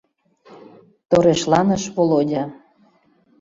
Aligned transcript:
—торешланыш 1.09 1.83
Володя. 1.95 2.43